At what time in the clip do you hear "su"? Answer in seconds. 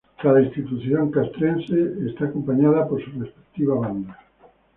3.05-3.11